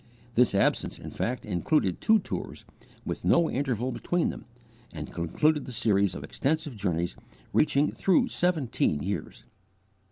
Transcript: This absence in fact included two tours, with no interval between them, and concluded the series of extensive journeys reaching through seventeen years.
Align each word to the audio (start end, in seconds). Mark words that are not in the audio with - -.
This 0.33 0.55
absence 0.55 0.97
in 0.97 1.11
fact 1.11 1.45
included 1.45 2.01
two 2.01 2.17
tours, 2.17 2.65
with 3.05 3.23
no 3.23 3.51
interval 3.51 3.91
between 3.91 4.29
them, 4.29 4.45
and 4.91 5.13
concluded 5.13 5.65
the 5.67 5.71
series 5.71 6.15
of 6.15 6.23
extensive 6.23 6.75
journeys 6.75 7.15
reaching 7.53 7.91
through 7.91 8.29
seventeen 8.29 9.03
years. 9.03 9.45